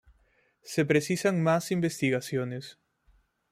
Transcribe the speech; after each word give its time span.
Se 0.63 0.83
precisan 0.83 1.43
más 1.43 1.69
investigaciones. 1.69 2.79